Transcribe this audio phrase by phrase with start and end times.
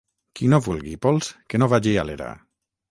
[0.39, 2.33] Qui no vulgui pols que no vagi a l'era.